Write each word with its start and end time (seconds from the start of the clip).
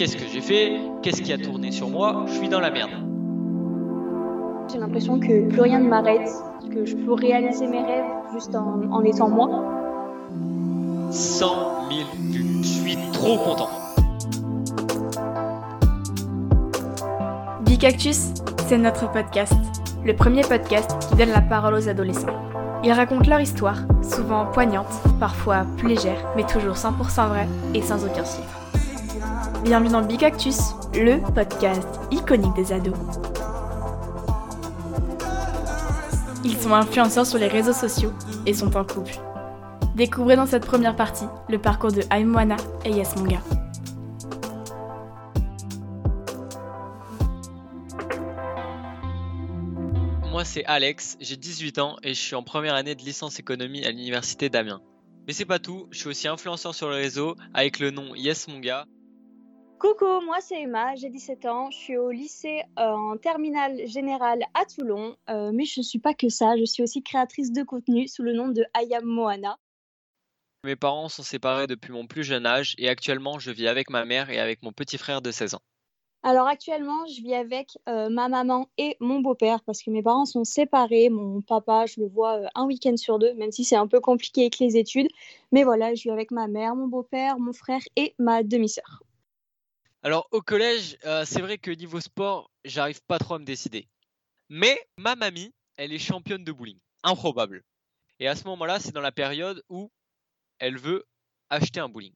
Qu'est-ce 0.00 0.16
que 0.16 0.26
j'ai 0.32 0.40
fait? 0.40 0.80
Qu'est-ce 1.02 1.20
qui 1.20 1.30
a 1.30 1.36
tourné 1.36 1.70
sur 1.70 1.90
moi? 1.90 2.24
Je 2.26 2.32
suis 2.32 2.48
dans 2.48 2.58
la 2.58 2.70
merde. 2.70 2.88
J'ai 4.72 4.78
l'impression 4.78 5.20
que 5.20 5.46
plus 5.46 5.60
rien 5.60 5.78
ne 5.78 5.90
m'arrête, 5.90 6.26
que 6.72 6.86
je 6.86 6.96
peux 6.96 7.12
réaliser 7.12 7.66
mes 7.66 7.82
rêves 7.82 8.06
juste 8.32 8.54
en, 8.54 8.90
en 8.90 9.04
étant 9.04 9.28
moi. 9.28 9.62
100 11.10 11.90
000 11.90 12.00
vues. 12.30 12.62
Je 12.62 12.66
suis 12.66 12.96
trop 13.12 13.36
content. 13.36 13.68
Bicactus, 17.66 18.28
c'est 18.68 18.78
notre 18.78 19.12
podcast, 19.12 19.52
le 20.06 20.16
premier 20.16 20.44
podcast 20.44 20.96
qui 21.10 21.16
donne 21.16 21.28
la 21.28 21.42
parole 21.42 21.74
aux 21.74 21.90
adolescents. 21.90 22.40
Ils 22.82 22.92
racontent 22.92 23.28
leur 23.28 23.40
histoire, 23.40 23.82
souvent 24.02 24.46
poignante, 24.46 25.02
parfois 25.18 25.66
plus 25.76 25.88
légère, 25.88 26.26
mais 26.36 26.44
toujours 26.44 26.76
100% 26.76 27.28
vraie 27.28 27.48
et 27.74 27.82
sans 27.82 28.02
aucun 28.06 28.24
chiffre. 28.24 28.59
Bienvenue 29.62 29.90
dans 29.90 30.00
Bicactus, 30.00 30.56
le 30.94 31.20
podcast 31.34 31.86
iconique 32.10 32.54
des 32.54 32.72
ados. 32.72 32.94
Ils 36.44 36.56
sont 36.56 36.72
influenceurs 36.72 37.26
sur 37.26 37.36
les 37.36 37.46
réseaux 37.46 37.74
sociaux 37.74 38.10
et 38.46 38.54
sont 38.54 38.74
en 38.74 38.84
couple. 38.84 39.12
Découvrez 39.96 40.36
dans 40.36 40.46
cette 40.46 40.64
première 40.64 40.96
partie 40.96 41.26
le 41.50 41.58
parcours 41.58 41.92
de 41.92 42.00
Aimoana 42.10 42.56
et 42.86 42.90
Yes 42.90 43.14
Monga. 43.16 43.42
Moi, 50.30 50.44
c'est 50.46 50.64
Alex, 50.64 51.18
j'ai 51.20 51.36
18 51.36 51.78
ans 51.80 51.96
et 52.02 52.14
je 52.14 52.20
suis 52.20 52.34
en 52.34 52.42
première 52.42 52.74
année 52.74 52.94
de 52.94 53.02
licence 53.02 53.38
économie 53.38 53.84
à 53.84 53.90
l'université 53.90 54.48
d'Amiens. 54.48 54.80
Mais 55.26 55.34
c'est 55.34 55.44
pas 55.44 55.58
tout, 55.58 55.86
je 55.90 55.98
suis 55.98 56.08
aussi 56.08 56.28
influenceur 56.28 56.74
sur 56.74 56.88
le 56.88 56.94
réseau 56.94 57.36
avec 57.52 57.78
le 57.78 57.90
nom 57.90 58.14
Yes. 58.14 58.46
Coucou, 59.80 60.20
moi 60.26 60.42
c'est 60.42 60.60
Emma, 60.60 60.94
j'ai 60.94 61.08
17 61.08 61.46
ans, 61.46 61.70
je 61.70 61.78
suis 61.78 61.96
au 61.96 62.10
lycée 62.10 62.60
euh, 62.78 62.82
en 62.82 63.16
terminale 63.16 63.86
générale 63.86 64.44
à 64.52 64.66
Toulon, 64.66 65.16
euh, 65.30 65.52
mais 65.54 65.64
je 65.64 65.80
ne 65.80 65.82
suis 65.82 65.98
pas 65.98 66.12
que 66.12 66.28
ça, 66.28 66.54
je 66.58 66.66
suis 66.66 66.82
aussi 66.82 67.02
créatrice 67.02 67.50
de 67.50 67.62
contenu 67.62 68.06
sous 68.06 68.22
le 68.22 68.34
nom 68.34 68.48
de 68.48 68.62
Ayam 68.74 69.06
Moana. 69.06 69.56
Mes 70.64 70.76
parents 70.76 71.08
sont 71.08 71.22
séparés 71.22 71.66
depuis 71.66 71.92
mon 71.92 72.06
plus 72.06 72.24
jeune 72.24 72.44
âge 72.44 72.74
et 72.76 72.90
actuellement 72.90 73.38
je 73.38 73.52
vis 73.52 73.68
avec 73.68 73.88
ma 73.88 74.04
mère 74.04 74.28
et 74.28 74.38
avec 74.38 74.62
mon 74.62 74.70
petit 74.70 74.98
frère 74.98 75.22
de 75.22 75.30
16 75.30 75.54
ans. 75.54 75.62
Alors 76.22 76.46
actuellement, 76.46 77.06
je 77.06 77.22
vis 77.22 77.32
avec 77.32 77.78
euh, 77.88 78.10
ma 78.10 78.28
maman 78.28 78.68
et 78.76 78.98
mon 79.00 79.20
beau-père 79.20 79.62
parce 79.64 79.82
que 79.82 79.90
mes 79.90 80.02
parents 80.02 80.26
sont 80.26 80.44
séparés. 80.44 81.08
Mon 81.08 81.40
papa, 81.40 81.86
je 81.86 82.00
le 82.00 82.06
vois 82.06 82.42
un 82.54 82.66
week-end 82.66 82.98
sur 82.98 83.18
deux, 83.18 83.32
même 83.32 83.50
si 83.50 83.64
c'est 83.64 83.76
un 83.76 83.86
peu 83.86 84.00
compliqué 84.00 84.42
avec 84.42 84.58
les 84.58 84.76
études. 84.76 85.08
Mais 85.52 85.64
voilà, 85.64 85.94
je 85.94 86.02
vis 86.02 86.10
avec 86.10 86.32
ma 86.32 86.48
mère, 86.48 86.76
mon 86.76 86.86
beau-père, 86.86 87.38
mon 87.38 87.54
frère 87.54 87.80
et 87.96 88.14
ma 88.18 88.42
demi-sœur. 88.42 89.02
Alors 90.02 90.28
au 90.30 90.40
collège, 90.40 90.96
euh, 91.04 91.24
c'est 91.26 91.42
vrai 91.42 91.58
que 91.58 91.70
niveau 91.70 92.00
sport, 92.00 92.50
j'arrive 92.64 93.02
pas 93.02 93.18
trop 93.18 93.34
à 93.34 93.38
me 93.38 93.44
décider. 93.44 93.86
Mais 94.48 94.80
ma 94.96 95.14
mamie, 95.14 95.52
elle 95.76 95.92
est 95.92 95.98
championne 95.98 96.42
de 96.42 96.52
bowling. 96.52 96.78
Improbable. 97.02 97.62
Et 98.18 98.26
à 98.26 98.34
ce 98.34 98.44
moment-là, 98.44 98.80
c'est 98.80 98.92
dans 98.92 99.00
la 99.00 99.12
période 99.12 99.62
où 99.68 99.90
elle 100.58 100.78
veut 100.78 101.06
acheter 101.50 101.80
un 101.80 101.88
bowling. 101.88 102.14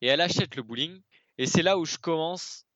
Et 0.00 0.06
elle 0.06 0.20
achète 0.20 0.56
le 0.56 0.62
bowling. 0.62 1.02
Et 1.38 1.46
c'est 1.46 1.62
là 1.62 1.78
où 1.78 1.84
je 1.84 1.98
commence 1.98 2.66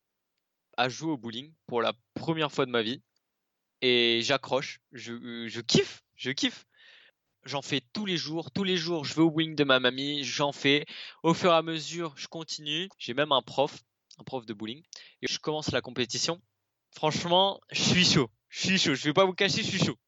à 0.77 0.89
jouer 0.89 1.13
au 1.13 1.17
bowling 1.17 1.53
pour 1.67 1.81
la 1.81 1.93
première 2.15 2.53
fois 2.53 2.67
de 2.67 2.71
ma 2.71 2.83
vie. 2.83 3.03
Et 3.81 4.21
j'accroche. 4.23 4.81
Je, 4.93 5.61
kiffe. 5.61 6.03
Je 6.15 6.31
kiffe. 6.31 6.67
J'en 7.45 7.63
fais 7.63 7.83
tous 7.93 8.07
les 8.07 8.17
jours. 8.17 8.51
Tous 8.51 8.65
les 8.65 8.77
jours, 8.77 9.05
je 9.05 9.15
vais 9.15 9.23
au 9.23 9.31
bowling 9.31 9.55
de 9.55 9.65
ma 9.65 9.81
mamie. 9.81 10.25
J'en 10.25 10.53
fais. 10.53 10.85
Au 11.23 11.35
fur 11.35 11.53
et 11.53 11.57
à 11.57 11.63
mesure, 11.63 12.15
je 12.17 12.29
continue. 12.29 12.89
J'ai 12.99 13.15
même 13.15 13.33
un 13.33 13.43
prof, 13.43 13.83
un 14.19 14.25
prof 14.25 14.47
de 14.47 14.55
bowling. 14.55 14.83
Et 15.23 15.27
je 15.27 15.39
commence 15.39 15.71
la 15.73 15.81
compétition. 15.81 16.41
Franchement, 16.91 17.61
je 17.71 17.83
suis 17.83 18.05
chaud. 18.05 18.31
Je 18.49 18.67
suis 18.67 18.79
chaud. 18.79 18.95
Je 18.95 19.05
vais 19.05 19.13
pas 19.13 19.25
vous 19.25 19.33
cacher, 19.33 19.63
je 19.63 19.69
suis 19.69 19.85
chaud. 19.85 19.99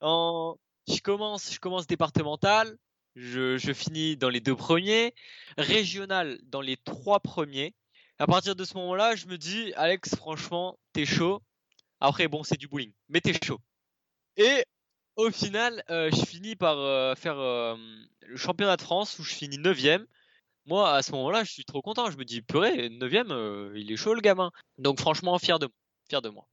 Je 0.00 1.00
commence, 1.02 1.52
je 1.52 1.58
commence 1.58 1.86
départemental. 1.86 2.76
Je, 3.14 3.58
je, 3.58 3.72
finis 3.72 4.16
dans 4.16 4.28
les 4.28 4.40
deux 4.40 4.54
premiers, 4.54 5.12
régional 5.56 6.38
dans 6.44 6.60
les 6.60 6.76
trois 6.76 7.18
premiers. 7.18 7.74
À 8.20 8.26
partir 8.26 8.54
de 8.54 8.64
ce 8.64 8.74
moment-là, 8.74 9.16
je 9.16 9.26
me 9.26 9.36
dis, 9.36 9.72
Alex, 9.74 10.14
franchement, 10.14 10.78
t'es 10.92 11.04
chaud. 11.04 11.42
Après, 12.00 12.28
bon, 12.28 12.44
c'est 12.44 12.56
du 12.56 12.68
bowling, 12.68 12.92
mais 13.08 13.20
t'es 13.20 13.32
chaud. 13.44 13.58
Et 14.36 14.64
au 15.16 15.30
final, 15.32 15.82
euh, 15.90 16.10
je 16.12 16.24
finis 16.24 16.54
par 16.54 16.78
euh, 16.78 17.16
faire 17.16 17.38
euh, 17.38 17.76
le 18.20 18.36
championnat 18.36 18.76
de 18.76 18.82
France 18.82 19.18
où 19.18 19.24
je 19.24 19.34
finis 19.34 19.58
9 19.58 19.76
Moi, 20.68 20.94
à 20.94 21.00
ce 21.02 21.12
moment-là, 21.12 21.44
je 21.44 21.50
suis 21.50 21.64
trop 21.64 21.80
content. 21.80 22.10
Je 22.10 22.18
me 22.18 22.24
dis, 22.24 22.42
purée, 22.42 22.90
9 22.90 23.72
il 23.74 23.90
est 23.90 23.96
chaud 23.96 24.12
le 24.12 24.20
gamin. 24.20 24.50
Donc, 24.76 25.00
franchement, 25.00 25.38
fier 25.38 25.58
de, 25.58 25.68
fier 26.10 26.20
de 26.20 26.28
moi. 26.28 26.46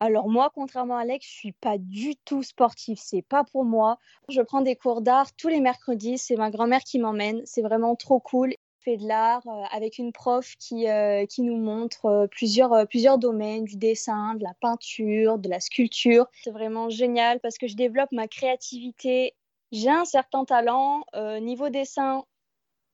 Alors 0.00 0.28
moi, 0.28 0.50
contrairement 0.54 0.96
à 0.96 1.02
Alex, 1.02 1.26
je 1.26 1.32
suis 1.32 1.52
pas 1.52 1.76
du 1.76 2.16
tout 2.16 2.42
sportive. 2.42 2.96
C'est 2.98 3.20
pas 3.20 3.44
pour 3.44 3.66
moi. 3.66 3.98
Je 4.30 4.40
prends 4.40 4.62
des 4.62 4.74
cours 4.74 5.02
d'art 5.02 5.34
tous 5.36 5.48
les 5.48 5.60
mercredis. 5.60 6.16
C'est 6.16 6.36
ma 6.36 6.50
grand-mère 6.50 6.80
qui 6.80 6.98
m'emmène. 6.98 7.42
C'est 7.44 7.60
vraiment 7.60 7.94
trop 7.94 8.20
cool. 8.20 8.54
Je 8.78 8.92
fais 8.92 8.96
de 8.96 9.06
l'art 9.06 9.46
euh, 9.46 9.64
avec 9.70 9.98
une 9.98 10.12
prof 10.12 10.54
qui, 10.58 10.88
euh, 10.88 11.26
qui 11.26 11.42
nous 11.42 11.58
montre 11.58 12.06
euh, 12.06 12.26
plusieurs, 12.26 12.72
euh, 12.72 12.84
plusieurs 12.86 13.18
domaines, 13.18 13.64
du 13.64 13.76
dessin, 13.76 14.34
de 14.34 14.44
la 14.44 14.54
peinture, 14.60 15.38
de 15.38 15.50
la 15.50 15.60
sculpture. 15.60 16.26
C'est 16.42 16.52
vraiment 16.52 16.88
génial 16.88 17.40
parce 17.40 17.58
que 17.58 17.66
je 17.66 17.76
développe 17.76 18.12
ma 18.12 18.28
créativité. 18.28 19.34
J'ai 19.72 19.90
un 19.90 20.04
certain 20.04 20.44
talent. 20.44 21.04
Euh, 21.14 21.40
niveau 21.40 21.68
dessin, 21.68 22.24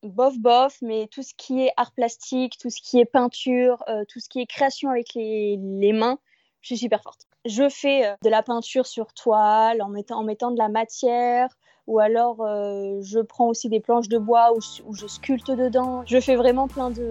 bof 0.03 0.37
bof, 0.39 0.79
mais 0.83 1.09
tout 1.11 1.23
ce 1.23 1.33
qui 1.37 1.63
est 1.63 1.73
art 1.77 1.93
plastique, 1.93 2.59
tout 2.59 2.71
ce 2.71 2.81
qui 2.83 2.99
est 2.99 3.05
peinture, 3.05 3.83
euh, 3.89 4.05
tout 4.09 4.21
ce 4.21 4.29
qui 4.29 4.41
est 4.41 4.47
création 4.47 4.91
avec 4.91 5.15
les, 5.15 5.93
mains, 5.93 6.19
je 6.61 6.69
suis 6.69 6.79
super 6.79 7.03
forte. 7.03 7.27
Je 7.45 7.69
fais 7.69 8.07
euh, 8.07 8.15
de 8.23 8.29
la 8.29 8.43
peinture 8.43 8.87
sur 8.87 9.13
toile 9.15 9.83
en 9.83 9.89
mettant, 9.89 10.19
en 10.19 10.25
mettant 10.25 10.51
de 10.51 10.59
la 10.59 10.69
matière, 10.69 11.49
ou 11.87 11.99
alors 11.99 12.41
euh, 12.41 13.01
je 13.03 13.21
prends 13.21 13.49
aussi 13.49 13.69
des 13.69 13.81
planches 13.81 14.09
de 14.09 14.19
bois 14.19 14.53
où, 14.55 14.95
je 14.95 15.07
sculpte 15.07 15.51
dedans. 15.51 16.03
Je 16.07 16.21
fais 16.21 16.37
vraiment 16.37 16.69
plein 16.69 16.91
de, 16.91 17.11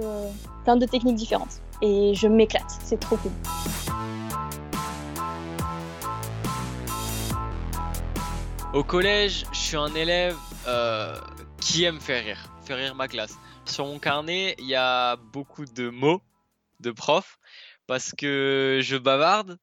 plein 0.64 0.76
de 0.76 0.86
techniques 0.86 1.16
différentes 1.16 1.62
et 1.82 2.14
je 2.14 2.28
m'éclate. 2.28 2.70
C'est 2.84 3.00
trop 3.00 3.18
cool. 3.18 3.32
Au 8.74 8.84
collège, 8.84 9.46
je 9.52 9.58
suis 9.58 9.78
un 9.78 9.94
élève 9.96 10.38
qui 11.60 11.84
aime 11.84 12.00
faire 12.00 12.24
rire, 12.24 12.51
ma 12.96 13.08
classe. 13.08 13.38
Sur 13.66 13.86
mon 13.86 14.00
carnet, 14.00 14.56
il 14.60 14.66
y 14.66 14.76
a 14.76 15.16
beaucoup 15.18 15.66
de 15.66 15.90
mots 15.90 16.22
de 16.80 16.92
profs 16.92 17.38
parce 17.88 18.14
que 18.14 18.80
je 18.82 18.98
bavarde, 18.98 19.58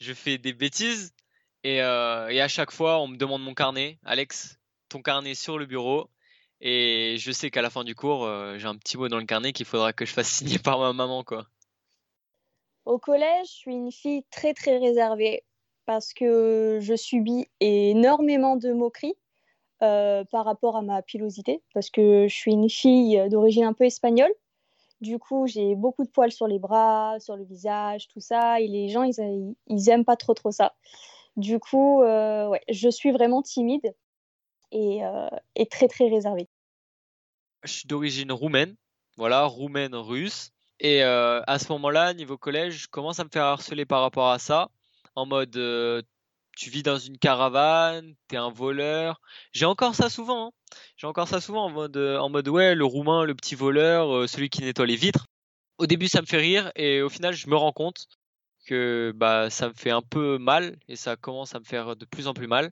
je 0.00 0.12
fais 0.12 0.38
des 0.38 0.52
bêtises 0.52 1.14
et, 1.62 1.82
euh, 1.82 2.28
et, 2.28 2.40
à 2.40 2.48
chaque 2.48 2.72
fois 2.72 3.00
on 3.00 3.06
me 3.06 3.16
demande 3.16 3.42
mon 3.42 3.54
carnet. 3.54 3.98
Alex, 4.04 4.58
ton 4.88 5.00
carnet 5.00 5.34
sur 5.34 5.58
le 5.58 5.66
bureau. 5.66 6.08
Et 6.60 7.16
je 7.18 7.30
sais 7.30 7.50
qu'à 7.50 7.62
la 7.62 7.70
fin 7.70 7.84
du 7.84 7.94
cours, 7.94 8.24
euh, 8.24 8.58
j'ai 8.58 8.66
un 8.66 8.76
petit 8.76 8.96
mot 8.96 9.08
dans 9.08 9.18
le 9.18 9.26
carnet 9.26 9.52
qu'il 9.52 9.66
faudra 9.66 9.92
que 9.92 10.04
je 10.04 10.12
fasse 10.12 10.28
signer 10.38 10.58
par 10.58 10.78
ma 10.78 10.92
maman. 10.92 11.22
quoi. 11.22 11.46
Au 12.84 12.98
collège, 12.98 13.46
je 13.46 13.52
suis 13.52 13.74
une 13.74 13.92
fille 13.92 14.24
très 14.30 14.54
très 14.54 14.78
réservée 14.78 15.44
parce 15.86 16.12
que 16.14 16.78
je 16.80 16.96
subis 16.96 17.48
énormément 17.60 18.56
de 18.56 18.72
moqueries 18.72 19.16
euh, 19.82 20.24
par 20.24 20.44
rapport 20.44 20.76
à 20.76 20.82
ma 20.82 21.02
pilosité 21.02 21.60
parce 21.74 21.90
que 21.90 22.26
je 22.28 22.34
suis 22.34 22.52
une 22.52 22.70
fille 22.70 23.20
d'origine 23.28 23.64
un 23.64 23.72
peu 23.72 23.84
espagnole. 23.84 24.32
Du 25.00 25.18
coup, 25.18 25.46
j'ai 25.46 25.74
beaucoup 25.74 26.04
de 26.04 26.08
poils 26.08 26.32
sur 26.32 26.46
les 26.46 26.58
bras, 26.58 27.18
sur 27.18 27.36
le 27.36 27.44
visage, 27.44 28.08
tout 28.08 28.20
ça. 28.20 28.60
Et 28.60 28.68
les 28.68 28.88
gens, 28.88 29.02
ils, 29.02 29.54
ils 29.66 29.88
aiment 29.90 30.04
pas 30.04 30.16
trop 30.16 30.32
trop 30.32 30.52
ça. 30.52 30.74
Du 31.36 31.58
coup, 31.58 32.02
euh, 32.02 32.48
ouais, 32.48 32.62
je 32.70 32.88
suis 32.88 33.10
vraiment 33.10 33.42
timide 33.42 33.94
et, 34.70 35.04
euh, 35.04 35.28
et 35.56 35.66
très 35.66 35.88
très 35.88 36.08
réservée. 36.08 36.48
Je 37.64 37.72
suis 37.72 37.88
d'origine 37.88 38.30
roumaine, 38.30 38.76
voilà, 39.16 39.44
roumaine 39.44 39.94
russe. 39.94 40.52
Et 40.80 41.02
à 41.02 41.58
ce 41.58 41.72
moment-là, 41.72 42.14
niveau 42.14 42.36
collège, 42.36 42.82
je 42.82 42.88
commence 42.88 43.18
à 43.18 43.24
me 43.24 43.30
faire 43.30 43.44
harceler 43.44 43.86
par 43.86 44.02
rapport 44.02 44.28
à 44.28 44.38
ça, 44.38 44.70
en 45.14 45.24
mode 45.24 45.56
tu 46.56 46.70
vis 46.70 46.82
dans 46.82 46.98
une 46.98 47.18
caravane, 47.18 48.14
t'es 48.28 48.36
un 48.36 48.50
voleur. 48.50 49.20
J'ai 49.52 49.64
encore 49.64 49.94
ça 49.94 50.10
souvent. 50.10 50.48
Hein. 50.48 50.50
J'ai 50.96 51.06
encore 51.06 51.28
ça 51.28 51.40
souvent 51.40 51.64
en 51.64 51.70
mode, 51.70 51.96
en 51.96 52.28
mode 52.28 52.48
ouais, 52.48 52.74
le 52.74 52.84
roumain, 52.84 53.24
le 53.24 53.34
petit 53.34 53.54
voleur, 53.54 54.14
euh, 54.14 54.26
celui 54.26 54.48
qui 54.48 54.62
nettoie 54.62 54.86
les 54.86 54.96
vitres. 54.96 55.26
Au 55.78 55.86
début, 55.86 56.08
ça 56.08 56.20
me 56.20 56.26
fait 56.26 56.38
rire 56.38 56.70
et 56.76 57.02
au 57.02 57.08
final, 57.08 57.34
je 57.34 57.48
me 57.48 57.56
rends 57.56 57.72
compte 57.72 58.06
que 58.66 59.12
bah 59.14 59.50
ça 59.50 59.68
me 59.68 59.74
fait 59.74 59.90
un 59.90 60.02
peu 60.02 60.38
mal 60.38 60.78
et 60.88 60.96
ça 60.96 61.16
commence 61.16 61.54
à 61.54 61.60
me 61.60 61.64
faire 61.64 61.96
de 61.96 62.04
plus 62.04 62.28
en 62.28 62.34
plus 62.34 62.46
mal. 62.46 62.70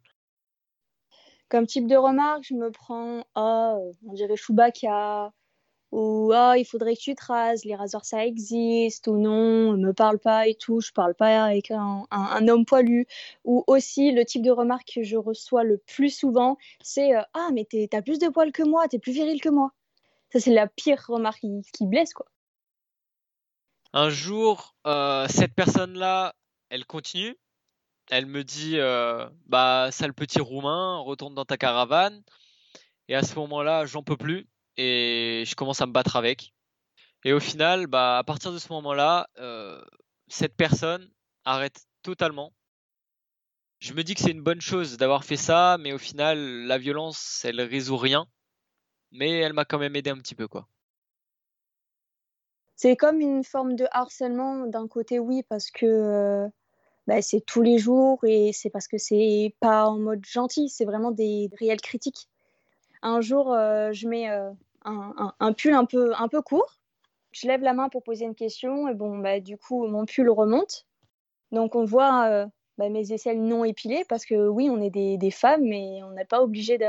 Comme 1.49 1.67
type 1.67 1.87
de 1.87 1.97
remarque, 1.97 2.45
je 2.45 2.55
me 2.55 2.71
prends 2.71 3.27
oh, 3.35 3.93
on 4.07 4.13
dirait 4.15 4.37
Chewbacca 4.37 5.33
ou 5.93 6.33
ah, 6.35 6.57
il 6.57 6.65
faudrait 6.65 6.97
que 6.97 7.01
tu 7.01 7.15
te 7.15 7.25
rases, 7.27 7.65
les 7.67 7.77
rasoirs 7.77 8.07
ça 8.07 8.27
existe, 8.27 9.07
ou 9.09 9.19
non, 9.19 9.77
me 9.77 9.93
parle 9.93 10.19
pas 10.19 10.49
et 10.49 10.55
tout, 10.55 10.81
je 10.81 10.91
parle 10.91 11.15
pas 11.15 11.45
avec 11.45 11.71
un, 11.71 12.07
un, 12.11 12.49
homme 12.49 12.65
poilu. 12.65 13.07
Ou 13.45 13.63
aussi, 13.67 14.11
le 14.11 14.25
type 14.25 14.43
de 14.43 14.51
remarque 14.51 14.91
que 14.95 15.03
je 15.03 15.17
reçois 15.17 15.65
le 15.65 15.77
plus 15.79 16.09
souvent, 16.09 16.57
c'est 16.83 17.15
euh, 17.15 17.23
ah, 17.35 17.51
mais 17.53 17.67
t'as 17.91 18.03
plus 18.03 18.19
de 18.19 18.29
poils 18.29 18.53
que 18.53 18.63
moi, 18.63 18.89
t'es 18.89 18.99
plus 18.99 19.13
viril 19.13 19.41
que 19.41 19.51
moi. 19.51 19.73
Ça, 20.33 20.41
c'est 20.41 20.53
la 20.53 20.67
pire 20.67 21.05
remarque 21.07 21.41
qui, 21.41 21.61
qui 21.75 21.87
blesse, 21.87 22.15
quoi. 22.15 22.27
Un 23.93 24.09
jour, 24.09 24.75
euh, 24.87 25.27
cette 25.29 25.55
personne-là, 25.55 26.35
elle 26.71 26.87
continue. 26.87 27.37
Elle 28.11 28.25
me 28.25 28.43
dit, 28.43 28.79
euh, 28.79 29.29
bah, 29.47 29.91
sale 29.91 30.15
petit 30.15 30.41
roumain, 30.41 30.99
retourne 31.01 31.35
dans 31.35 31.45
ta 31.45 31.59
caravane. 31.59 32.23
Et 33.09 33.15
à 33.15 33.23
ce 33.23 33.35
moment-là, 33.39 33.85
j'en 33.85 34.03
peux 34.03 34.17
plus 34.17 34.49
et 34.77 35.45
je 35.47 35.55
commence 35.55 35.81
à 35.81 35.87
me 35.87 35.93
battre 35.93 36.17
avec. 36.17 36.55
Et 37.25 37.33
au 37.33 37.41
final, 37.41 37.87
bah, 37.87 38.19
à 38.19 38.25
partir 38.25 38.53
de 38.53 38.59
ce 38.59 38.73
moment-là, 38.73 39.29
euh, 39.39 39.83
cette 40.29 40.57
personne 40.57 41.09
arrête 41.45 41.87
totalement. 42.03 42.53
Je 43.79 43.95
me 43.95 44.03
dis 44.03 44.15
que 44.15 44.21
c'est 44.21 44.31
une 44.31 44.43
bonne 44.43 44.61
chose 44.61 44.97
d'avoir 44.97 45.25
fait 45.25 45.37
ça, 45.37 45.77
mais 45.79 45.93
au 45.93 45.99
final, 45.99 46.39
la 46.67 46.79
violence, 46.79 47.45
elle 47.45 47.61
résout 47.61 47.97
rien. 47.97 48.27
Mais 49.11 49.39
elle 49.39 49.53
m'a 49.53 49.65
quand 49.65 49.79
même 49.79 49.97
aidé 49.97 50.11
un 50.11 50.19
petit 50.19 50.35
peu, 50.35 50.49
quoi. 50.49 50.69
C'est 52.77 52.97
comme 52.97 53.21
une 53.21 53.45
forme 53.45 53.77
de 53.77 53.87
harcèlement 53.93 54.67
d'un 54.67 54.89
côté, 54.89 55.19
oui, 55.19 55.43
parce 55.49 55.71
que 55.71 55.87
euh, 55.87 56.49
bah, 57.07 57.23
c'est 57.23 57.41
tous 57.41 57.63
les 57.63 57.79
jours 57.79 58.19
et 58.25 58.53
c'est 58.53 58.71
parce 58.71 58.89
que 58.89 58.99
c'est 58.99 59.55
pas 59.61 59.87
en 59.87 59.99
mode 59.99 60.25
gentil, 60.25 60.69
c'est 60.69 60.85
vraiment 60.85 61.11
des 61.11 61.51
réelles 61.61 61.81
critiques. 61.81 62.29
Un 63.03 63.21
jour, 63.21 63.53
euh, 63.53 63.93
je 63.93 64.09
mets 64.09 64.31
euh, 64.31 64.51
un, 64.85 65.53
pull 65.53 65.75
un 65.75 65.85
peu, 65.85 66.13
un 66.17 66.29
peu 66.29 66.43
court, 66.43 66.79
je 67.33 67.47
lève 67.47 67.63
la 67.63 67.75
main 67.75 67.89
pour 67.89 68.03
poser 68.03 68.25
une 68.25 68.35
question 68.35 68.89
et 68.89 68.95
bon, 68.95 69.19
bah, 69.19 69.41
du 69.41 69.59
coup, 69.59 69.87
mon 69.87 70.07
pull 70.07 70.31
remonte. 70.31 70.87
Donc 71.51 71.75
on 71.75 71.85
voit 71.85 72.47
bah, 72.79 72.89
mes 72.89 73.13
aisselles 73.13 73.43
non 73.43 73.65
épilées 73.65 74.05
parce 74.09 74.25
que 74.25 74.49
oui, 74.49 74.71
on 74.71 74.81
est 74.81 74.91
des, 74.91 75.31
femmes, 75.31 75.63
mais 75.63 76.03
on 76.05 76.13
n'est 76.13 76.25
pas 76.25 76.43
obligé 76.43 76.79
de, 76.79 76.87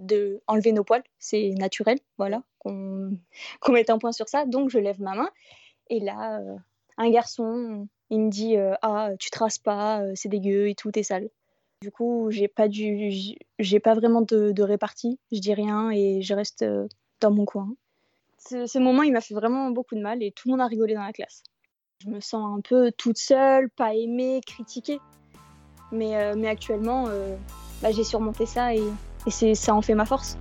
de, 0.00 0.70
nos 0.70 0.84
poils. 0.84 1.02
C'est 1.18 1.50
naturel, 1.58 1.98
voilà, 2.16 2.42
qu'on 2.58 3.10
qu 3.62 3.72
mette 3.72 3.90
un 3.90 3.98
point 3.98 4.12
sur 4.12 4.28
ça. 4.28 4.46
Donc 4.46 4.70
je 4.70 4.78
lève 4.78 5.00
ma 5.00 5.14
main 5.14 5.30
et 5.90 6.00
là, 6.00 6.40
euh, 6.40 6.56
un 6.96 7.10
garçon, 7.10 7.88
il 8.10 8.20
me 8.20 8.30
dit 8.30 8.56
euh, 8.56 8.74
ah 8.82 9.10
tu 9.18 9.30
traces 9.30 9.58
pas, 9.58 10.02
euh, 10.02 10.12
c'est 10.14 10.28
dégueu 10.28 10.68
et 10.68 10.74
tout, 10.74 10.90
t'es 10.90 11.02
sale. 11.02 11.28
Du 11.82 11.90
coup, 11.90 12.26
j'ai 12.30 12.46
pas 12.46 12.68
du, 12.68 13.10
j'ai 13.58 13.80
pas 13.80 13.94
vraiment 13.94 14.20
de, 14.20 14.62
répartie. 14.62 15.18
Je 15.32 15.38
dis 15.38 15.54
rien 15.54 15.90
et 15.90 16.20
je 16.20 16.34
reste 16.34 16.62
dans 17.22 17.30
mon 17.30 17.46
coin. 17.46 17.72
Ce, 18.36 18.66
ce 18.66 18.78
moment, 18.78 19.02
il 19.02 19.14
m'a 19.14 19.22
fait 19.22 19.32
vraiment 19.32 19.70
beaucoup 19.70 19.94
de 19.94 20.02
mal 20.02 20.22
et 20.22 20.30
tout 20.30 20.48
le 20.48 20.50
monde 20.52 20.60
a 20.60 20.66
rigolé 20.66 20.92
dans 20.92 21.02
la 21.02 21.14
classe. 21.14 21.42
Je 22.04 22.10
me 22.10 22.20
sens 22.20 22.58
un 22.58 22.60
peu 22.60 22.92
toute 22.92 23.16
seule, 23.16 23.70
pas 23.70 23.94
aimée, 23.94 24.42
critiquée. 24.46 25.00
Mais, 25.90 26.16
euh, 26.16 26.34
mais 26.36 26.48
actuellement, 26.48 27.06
euh, 27.08 27.34
bah, 27.80 27.92
j'ai 27.92 28.04
surmonté 28.04 28.44
ça 28.44 28.74
et, 28.74 28.84
et 29.26 29.54
ça 29.54 29.74
en 29.74 29.80
fait 29.80 29.94
ma 29.94 30.04
force. 30.04 30.36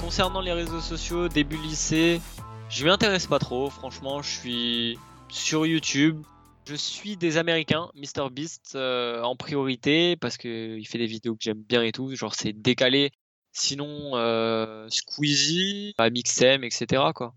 Concernant 0.00 0.42
les 0.42 0.52
réseaux 0.52 0.80
sociaux, 0.80 1.28
début 1.28 1.56
lycée, 1.56 2.20
je 2.70 2.84
m'y 2.84 2.90
intéresse 2.90 3.26
pas 3.26 3.40
trop. 3.40 3.68
Franchement, 3.68 4.22
je 4.22 4.30
suis 4.30 4.98
sur 5.28 5.66
YouTube. 5.66 6.24
Je 6.66 6.74
suis 6.74 7.16
des 7.16 7.38
Américains, 7.38 7.90
MrBeast 7.94 8.74
euh, 8.74 9.22
en 9.22 9.36
priorité 9.36 10.16
parce 10.16 10.36
qu'il 10.36 10.86
fait 10.86 10.98
des 10.98 11.06
vidéos 11.06 11.34
que 11.34 11.42
j'aime 11.42 11.62
bien 11.62 11.82
et 11.82 11.92
tout. 11.92 12.14
Genre 12.14 12.34
c'est 12.34 12.52
décalé. 12.52 13.10
Sinon, 13.52 14.16
euh, 14.16 14.86
Squeezie, 14.90 15.94
Mixem, 16.12 16.64
etc. 16.64 17.02
Quoi. 17.14 17.34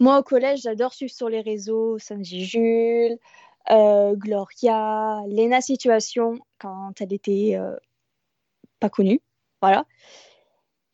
Moi, 0.00 0.18
au 0.18 0.22
collège, 0.22 0.62
j'adore 0.62 0.94
suivre 0.94 1.12
sur 1.12 1.28
les 1.28 1.42
réseaux 1.42 1.98
Sanji 1.98 2.44
Jules, 2.44 3.18
euh, 3.70 4.14
Gloria, 4.16 5.20
Lena 5.28 5.60
Situation, 5.60 6.38
quand 6.58 7.00
elle 7.00 7.12
était 7.12 7.58
pas 8.80 8.88
connue. 8.88 9.20
Voilà. 9.60 9.84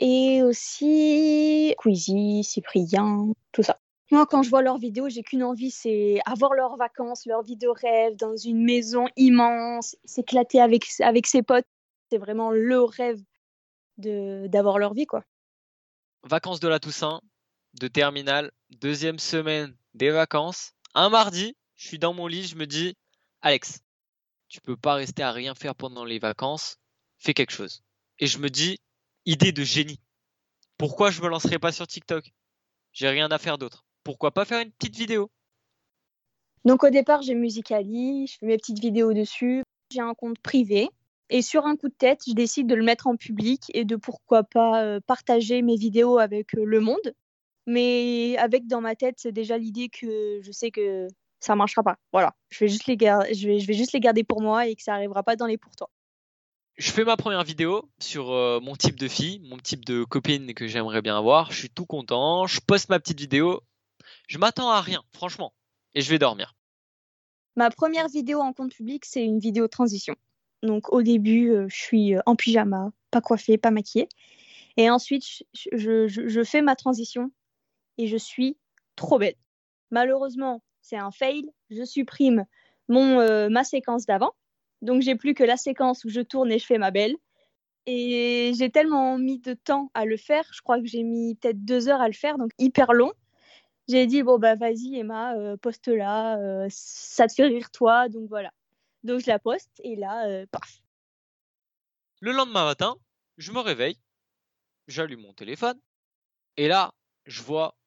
Et 0.01 0.43
aussi 0.43 1.75
Queasy, 1.83 2.45
Cyprien, 2.45 3.29
tout 3.53 3.63
ça. 3.63 3.79
Moi, 4.11 4.27
quand 4.27 4.43
je 4.43 4.49
vois 4.49 4.63
leurs 4.63 4.79
vidéos, 4.79 5.11
j'ai 5.11 5.23
qu'une 5.23 5.43
envie, 5.43 5.71
c'est 5.71 6.19
avoir 6.25 6.55
leurs 6.55 6.77
vacances, 6.77 7.27
leur 7.27 7.43
vie 7.43 7.57
de 7.57 7.69
rêve 7.69 8.17
dans 8.17 8.37
une 8.37 8.65
maison 8.65 9.07
immense, 9.17 9.97
s'éclater 10.05 10.61
avec, 10.61 10.87
avec 11.01 11.27
ses 11.27 11.43
potes. 11.43 11.67
C'est 12.11 12.17
vraiment 12.17 12.51
le 12.51 12.83
rêve 12.83 13.21
d'avoir 13.99 14.79
leur 14.79 14.95
vie, 14.95 15.07
quoi. 15.07 15.25
Vacances 16.23 16.61
de 16.61 16.69
la 16.69 16.81
Toussaint, 16.81 17.21
de 17.75 17.89
terminale, 17.89 18.51
deuxième 18.71 19.19
semaine 19.19 19.77
des 19.93 20.11
vacances. 20.11 20.73
Un 20.95 21.11
mardi, 21.11 21.55
je 21.77 21.89
suis 21.89 21.99
dans 21.99 22.15
mon 22.15 22.27
lit, 22.27 22.45
je 22.45 22.57
me 22.57 22.67
dis, 22.67 22.97
Alex, 23.43 23.81
tu 24.49 24.63
peux 24.63 24.77
pas 24.77 24.95
rester 24.95 25.23
à 25.23 25.33
rien 25.33 25.55
faire 25.55 25.75
pendant 25.75 26.05
les 26.05 26.19
vacances, 26.19 26.79
fais 27.19 27.35
quelque 27.35 27.53
chose. 27.53 27.83
Et 28.19 28.27
je 28.27 28.39
me 28.39 28.49
dis, 28.49 28.81
idée 29.27 29.53
de 29.53 29.65
génie. 29.65 30.01
Pourquoi 30.79 31.11
je 31.11 31.21
me 31.21 31.29
lancerai 31.29 31.59
pas 31.59 31.73
sur 31.73 31.87
TikTok? 31.87 32.33
J'ai 32.93 33.09
rien 33.09 33.31
à 33.31 33.39
faire 33.39 33.59
d'autre. 33.59 33.85
Pourquoi 34.09 34.31
pas 34.31 34.47
faire 34.47 34.61
une 34.61 34.71
petite 34.71 34.97
vidéo? 34.97 35.31
Donc 36.65 36.83
au 36.83 36.89
départ, 36.89 37.21
j'ai 37.21 37.35
Musicali, 37.35 38.27
je 38.27 38.39
fais 38.39 38.47
mes 38.47 38.57
petites 38.57 38.79
vidéos 38.79 39.13
dessus. 39.13 39.63
J'ai 39.91 40.01
un 40.01 40.15
compte 40.15 40.39
privé 40.39 40.89
et 41.29 41.43
sur 41.43 41.67
un 41.67 41.77
coup 41.77 41.91
de 41.91 41.95
tête, 41.95 42.23
je 42.27 42.33
décide 42.33 42.69
de 42.69 42.75
le 42.75 42.83
mettre 42.83 43.07
en 43.07 43.17
public 43.17 43.65
et 43.75 43.85
de 43.85 43.97
pourquoi 43.97 44.45
pas 44.45 44.83
euh, 44.83 45.01
partager 45.07 45.61
mes 45.61 45.77
vidéos 45.77 46.17
avec 46.17 46.55
euh, 46.55 46.65
le 46.65 46.81
monde. 46.81 47.13
Mais 47.67 48.39
avec 48.39 48.67
dans 48.67 48.81
ma 48.81 48.97
tête, 48.97 49.17
c'est 49.19 49.31
déjà 49.31 49.59
l'idée 49.59 49.91
que 49.91 50.41
je 50.41 50.53
sais 50.53 50.71
que 50.71 51.07
ça 51.39 51.55
marchera 51.55 51.83
pas. 51.83 51.97
Voilà, 52.15 52.35
je 52.49 52.61
vais 52.61 52.69
juste 52.69 52.87
les 52.87 52.97
garder, 52.97 53.35
je 53.35 53.47
vais, 53.47 53.59
je 53.59 53.67
vais 53.67 53.75
juste 53.75 53.93
les 53.93 54.01
garder 54.01 54.25
pour 54.25 54.41
moi 54.41 54.67
et 54.69 54.75
que 54.75 54.83
ça 54.83 54.95
arrivera 54.95 55.23
pas 55.23 55.37
dans 55.37 55.45
les 55.45 55.59
pour 55.59 55.77
toi. 55.77 55.91
Je 56.79 56.91
fais 56.93 57.05
ma 57.05 57.19
première 57.19 57.45
vidéo 57.45 57.91
sur 57.99 58.31
euh, 58.31 58.59
mon 58.59 58.75
type 58.75 58.99
de 58.99 59.07
fille, 59.07 59.39
mon 59.41 59.59
type 59.59 59.85
de 59.85 60.05
copine 60.05 60.55
que 60.55 60.67
j'aimerais 60.67 61.03
bien 61.03 61.19
avoir. 61.19 61.53
Je 61.53 61.59
suis 61.59 61.71
tout 61.71 61.85
content. 61.85 62.47
Je 62.47 62.63
poste 62.63 62.89
ma 62.89 62.99
petite 62.99 63.21
vidéo. 63.21 63.61
Je 64.29 64.39
m'attends 64.39 64.71
à 64.71 64.81
rien, 64.81 65.03
franchement. 65.13 65.53
Et 65.95 66.01
je 66.01 66.11
vais 66.11 66.19
dormir. 66.21 66.55
Ma 67.57 67.71
première 67.71 68.09
vidéo 68.09 68.39
en 68.41 68.53
compte 68.53 68.73
public, 68.73 69.05
c'est 69.05 69.25
une 69.25 69.41
vidéo 69.41 69.67
transition. 69.67 70.15
Donc 70.63 70.93
au 70.93 71.03
début, 71.03 71.51
euh, 71.51 71.67
je 71.69 71.77
suis 71.77 72.15
en 72.25 72.37
pyjama, 72.37 72.93
pas 73.11 73.21
coiffée, 73.21 73.59
pas 73.59 73.73
maquillée. 73.73 74.09
Et 74.77 74.91
ensuite, 74.91 75.25
je 75.73 76.43
fais 76.45 76.63
ma 76.63 76.77
transition 76.77 77.33
et 77.97 78.07
je 78.07 78.17
suis 78.17 78.57
trop 78.95 79.19
belle. 79.19 79.35
Malheureusement, 79.91 80.63
c'est 80.83 80.97
un 80.97 81.11
fail. 81.11 81.51
Je 81.71 81.85
supprime 81.85 82.45
mon, 82.89 83.21
euh, 83.21 83.49
ma 83.49 83.65
séquence 83.65 84.07
d'avant. 84.07 84.33
Donc, 84.83 85.03
j'ai 85.03 85.17
plus 85.17 85.35
que 85.35 85.45
la 85.45 85.57
séquence 85.57 86.05
où 86.05 86.09
je 86.09 86.21
tourne 86.21 86.53
et 86.53 86.59
je 86.59 86.67
fais 86.67 86.79
ma 86.79 86.91
belle. 86.91 87.17
Et 87.87 88.53
j'ai 88.55 88.71
tellement 88.71 89.19
mis 89.19 89.39
de 89.39 89.55
temps 89.55 89.91
à 89.95 90.05
le 90.05 90.17
faire. 90.17 90.45
Je 90.53 90.61
crois 90.61 90.79
que 90.79 90.87
j'ai 90.87 91.03
mis 91.03 91.35
peut-être 91.37 91.65
deux 91.65 91.89
heures 91.89 92.01
à 92.01 92.07
le 92.07 92.15
faire, 92.15 92.39
donc 92.39 92.51
hyper 92.59 92.93
long. 92.93 93.13
J'ai 93.89 94.07
dit, 94.07 94.23
bon, 94.23 94.39
bah 94.39 94.55
vas-y, 94.55 94.97
Emma, 94.97 95.35
euh, 95.37 95.57
poste-la. 95.57 96.39
Euh, 96.39 96.67
ça 96.71 97.27
te 97.27 97.33
fait 97.33 97.47
rire, 97.47 97.71
toi. 97.71 98.09
Donc 98.09 98.29
voilà. 98.29 98.53
Donc, 99.03 99.21
je 99.21 99.27
la 99.27 99.39
poste 99.39 99.81
et 99.83 99.97
là, 99.97 100.29
euh, 100.29 100.47
paf. 100.51 100.83
Le 102.21 102.33
lendemain 102.33 102.65
matin, 102.65 102.97
je 103.39 103.51
me 103.53 103.61
réveille. 103.61 103.99
J'allume 104.89 105.21
mon 105.21 105.33
téléphone. 105.33 105.81
Et 106.57 106.69
là, 106.69 106.93
je 107.25 107.43
vois 107.43 107.79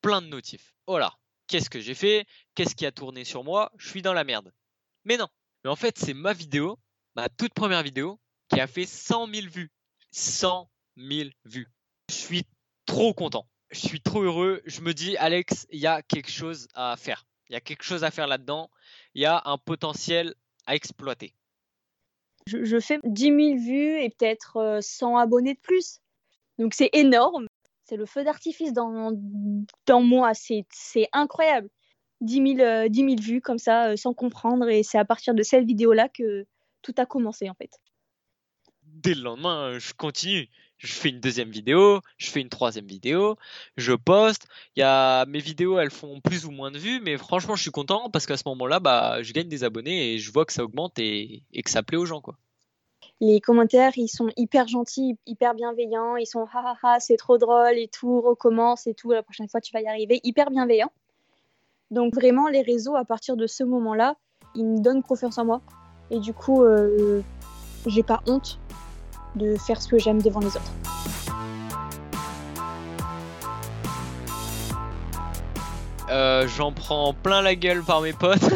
plein 0.00 0.22
de 0.22 0.28
notifs. 0.28 0.74
Oh 0.86 0.98
là, 0.98 1.14
qu'est-ce 1.48 1.70
que 1.70 1.80
j'ai 1.80 1.94
fait? 1.94 2.26
Qu'est-ce 2.54 2.76
qui 2.76 2.86
a 2.86 2.92
tourné 2.92 3.24
sur 3.24 3.42
moi? 3.42 3.72
Je 3.78 3.88
suis 3.88 4.02
dans 4.02 4.12
la 4.12 4.24
merde. 4.24 4.52
Mais 5.04 5.16
non. 5.16 5.28
Mais 5.64 5.70
en 5.70 5.76
fait, 5.76 5.98
c'est 5.98 6.14
ma 6.14 6.34
vidéo, 6.34 6.78
ma 7.16 7.28
toute 7.28 7.54
première 7.54 7.82
vidéo, 7.82 8.20
qui 8.48 8.60
a 8.60 8.66
fait 8.68 8.86
100 8.86 9.26
000 9.32 9.48
vues. 9.48 9.72
100 10.12 10.70
000 10.96 11.30
vues. 11.44 11.68
Je 12.10 12.14
suis 12.14 12.46
trop 12.86 13.12
content. 13.12 13.48
Je 13.70 13.80
suis 13.80 14.00
trop 14.00 14.22
heureux. 14.22 14.62
Je 14.64 14.80
me 14.80 14.94
dis, 14.94 15.16
Alex, 15.16 15.66
il 15.70 15.80
y 15.80 15.86
a 15.86 16.02
quelque 16.02 16.30
chose 16.30 16.68
à 16.74 16.96
faire. 16.96 17.26
Il 17.48 17.52
y 17.54 17.56
a 17.56 17.60
quelque 17.60 17.82
chose 17.82 18.04
à 18.04 18.10
faire 18.10 18.26
là-dedans. 18.26 18.70
Il 19.14 19.22
y 19.22 19.26
a 19.26 19.42
un 19.44 19.58
potentiel 19.58 20.34
à 20.66 20.74
exploiter. 20.74 21.34
Je, 22.46 22.64
je 22.64 22.80
fais 22.80 22.98
10 23.04 23.22
000 23.24 23.36
vues 23.58 24.02
et 24.02 24.10
peut-être 24.10 24.78
100 24.80 25.16
abonnés 25.18 25.54
de 25.54 25.60
plus. 25.60 26.00
Donc 26.58 26.74
c'est 26.74 26.90
énorme 26.92 27.46
c'est 27.88 27.96
le 27.96 28.04
feu 28.04 28.22
d'artifice 28.22 28.74
dans, 28.74 29.12
dans 29.86 30.02
moi. 30.02 30.32
C'est 30.34 31.08
incroyable. 31.12 31.70
10 32.20 32.56
000, 32.56 32.60
euh, 32.60 32.88
10 32.88 32.98
000 32.98 33.16
vues 33.20 33.40
comme 33.40 33.58
ça, 33.58 33.90
euh, 33.90 33.96
sans 33.96 34.12
comprendre. 34.12 34.68
Et 34.68 34.82
c'est 34.82 34.98
à 34.98 35.04
partir 35.04 35.34
de 35.34 35.42
cette 35.42 35.64
vidéo-là 35.64 36.08
que 36.08 36.46
tout 36.82 36.94
a 36.98 37.06
commencé 37.06 37.48
en 37.48 37.54
fait. 37.54 37.70
Dès 38.82 39.14
le 39.14 39.22
lendemain, 39.22 39.78
je 39.78 39.94
continue. 39.94 40.48
Je 40.78 40.92
fais 40.92 41.08
une 41.08 41.20
deuxième 41.20 41.50
vidéo, 41.50 42.00
je 42.18 42.30
fais 42.30 42.40
une 42.40 42.48
troisième 42.48 42.86
vidéo, 42.86 43.36
je 43.76 43.92
poste. 43.92 44.46
Il 44.76 44.80
y 44.80 44.82
a 44.82 45.26
mes 45.26 45.40
vidéos, 45.40 45.78
elles 45.78 45.90
font 45.90 46.20
plus 46.20 46.46
ou 46.46 46.50
moins 46.50 46.70
de 46.70 46.78
vues, 46.78 47.00
mais 47.00 47.18
franchement, 47.18 47.56
je 47.56 47.62
suis 47.62 47.72
content 47.72 48.10
parce 48.10 48.26
qu'à 48.26 48.36
ce 48.36 48.44
moment-là, 48.46 48.78
bah, 48.78 49.22
je 49.22 49.32
gagne 49.32 49.48
des 49.48 49.64
abonnés 49.64 50.14
et 50.14 50.18
je 50.18 50.32
vois 50.32 50.44
que 50.44 50.52
ça 50.52 50.62
augmente 50.62 50.98
et, 50.98 51.42
que 51.64 51.70
ça 51.70 51.82
plaît 51.82 51.98
aux 51.98 52.06
gens, 52.06 52.20
quoi 52.20 52.36
les 53.20 53.40
commentaires, 53.40 53.90
ils 53.96 54.06
sont 54.06 54.28
hyper 54.36 54.68
gentils, 54.68 55.18
hyper 55.26 55.52
bienveillants, 55.54 56.14
ils 56.14 56.26
sont 56.26 56.44
ha 56.52 56.60
ha 56.60 56.76
ha, 56.80 57.00
c'est 57.00 57.16
trop 57.16 57.36
drôle 57.36 57.76
et 57.76 57.88
tout, 57.88 58.20
recommence 58.20 58.86
et 58.86 58.94
tout, 58.94 59.10
la 59.10 59.24
prochaine 59.24 59.48
fois 59.48 59.60
tu 59.60 59.72
vas 59.72 59.80
y 59.80 59.88
arriver, 59.88 60.20
hyper 60.22 60.52
bienveillants. 60.52 60.92
Donc 61.90 62.14
vraiment, 62.14 62.46
les 62.46 62.62
réseaux, 62.62 62.94
à 62.94 63.04
partir 63.04 63.36
de 63.36 63.48
ce 63.48 63.64
moment-là, 63.64 64.14
ils 64.54 64.64
me 64.64 64.80
donnent 64.80 65.02
confiance 65.02 65.38
en 65.38 65.44
moi. 65.44 65.60
Et 66.10 66.20
du 66.20 66.32
coup, 66.32 66.62
euh, 66.62 67.22
j'ai 67.86 68.02
pas 68.02 68.22
honte 68.26 68.58
de 69.36 69.56
faire 69.56 69.80
ce 69.80 69.88
que 69.88 69.98
j'aime 69.98 70.20
devant 70.22 70.40
les 70.40 70.48
autres. 70.48 70.72
Euh, 76.10 76.48
j'en 76.48 76.72
prends 76.72 77.12
plein 77.12 77.42
la 77.42 77.54
gueule 77.54 77.84
par 77.84 78.00
mes 78.00 78.12
potes. 78.12 78.40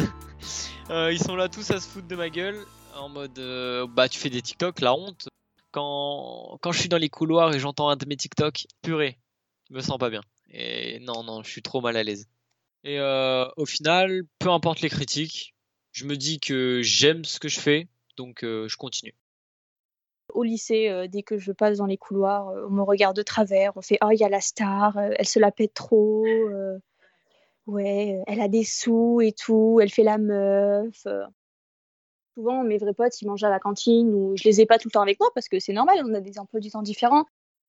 Euh, 0.90 1.10
ils 1.10 1.22
sont 1.22 1.36
là 1.36 1.48
tous 1.48 1.70
à 1.70 1.80
se 1.80 1.88
foutre 1.88 2.08
de 2.08 2.16
ma 2.16 2.28
gueule 2.28 2.66
en 2.96 3.08
mode 3.08 3.38
euh, 3.38 3.86
bah 3.86 4.10
tu 4.10 4.18
fais 4.18 4.28
des 4.28 4.42
TikTok, 4.42 4.80
la 4.80 4.92
honte. 4.92 5.28
Quand, 5.70 6.58
quand 6.60 6.72
je 6.72 6.80
suis 6.80 6.88
dans 6.90 6.98
les 6.98 7.08
couloirs 7.08 7.54
et 7.54 7.60
j'entends 7.60 7.88
un 7.88 7.96
de 7.96 8.04
mes 8.04 8.16
TikTok, 8.16 8.66
purée, 8.82 9.16
je 9.70 9.74
me 9.76 9.80
sens 9.80 9.96
pas 9.96 10.10
bien. 10.10 10.20
Et 10.50 10.98
non, 11.00 11.22
non, 11.22 11.42
je 11.44 11.50
suis 11.50 11.62
trop 11.62 11.80
mal 11.80 11.96
à 11.96 12.02
l'aise. 12.02 12.26
Et 12.84 13.00
au 13.00 13.64
final, 13.64 14.24
peu 14.38 14.50
importe 14.50 14.82
les 14.82 14.90
critiques, 14.90 15.54
je 15.92 16.04
me 16.04 16.16
dis 16.16 16.40
que 16.40 16.82
j'aime 16.82 17.24
ce 17.24 17.38
que 17.38 17.48
je 17.48 17.60
fais, 17.60 17.88
donc 18.18 18.40
je 18.42 18.76
continue 18.76 19.14
au 20.32 20.42
lycée, 20.42 20.88
euh, 20.88 21.06
dès 21.06 21.22
que 21.22 21.38
je 21.38 21.52
passe 21.52 21.78
dans 21.78 21.86
les 21.86 21.96
couloirs, 21.96 22.48
euh, 22.48 22.66
on 22.68 22.70
me 22.70 22.82
regarde 22.82 23.16
de 23.16 23.22
travers, 23.22 23.72
on 23.76 23.82
fait 23.82 23.98
Oh, 24.02 24.10
il 24.12 24.18
y 24.18 24.24
a 24.24 24.28
la 24.28 24.40
star, 24.40 24.96
euh, 24.98 25.10
elle 25.18 25.26
se 25.26 25.38
la 25.38 25.52
pète 25.52 25.74
trop, 25.74 26.24
ouais, 27.66 28.22
elle 28.26 28.40
a 28.40 28.48
des 28.48 28.64
sous 28.64 29.20
et 29.20 29.32
tout, 29.32 29.78
elle 29.80 29.90
fait 29.90 30.02
la 30.02 30.18
meuf. 30.18 31.06
Souvent, 32.34 32.64
mes 32.64 32.78
vrais 32.78 32.94
potes, 32.94 33.20
ils 33.20 33.26
mangent 33.26 33.44
à 33.44 33.50
la 33.50 33.60
cantine 33.60 34.14
ou 34.14 34.36
je 34.36 34.44
les 34.44 34.60
ai 34.60 34.66
pas 34.66 34.78
tout 34.78 34.88
le 34.88 34.92
temps 34.92 35.02
avec 35.02 35.20
moi 35.20 35.28
parce 35.34 35.48
que 35.48 35.60
c'est 35.60 35.72
normal, 35.72 36.02
on 36.04 36.14
a 36.14 36.20
des 36.20 36.38
emplois 36.38 36.60
du 36.60 36.70
temps 36.70 36.82
différents. 36.82 37.26